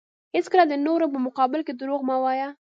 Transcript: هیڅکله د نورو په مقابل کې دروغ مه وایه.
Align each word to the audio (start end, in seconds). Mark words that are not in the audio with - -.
هیڅکله 0.35 0.63
د 0.67 0.73
نورو 0.85 1.05
په 1.13 1.19
مقابل 1.25 1.61
کې 1.67 1.73
دروغ 1.75 2.01
مه 2.09 2.17
وایه. 2.23 2.49